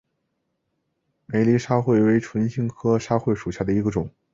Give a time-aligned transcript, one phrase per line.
[1.27, 4.09] 美丽沙穗为唇形科沙穗属下的一个种。